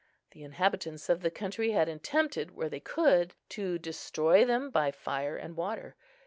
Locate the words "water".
5.55-5.95